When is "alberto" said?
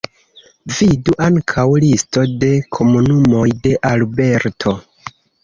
3.93-4.77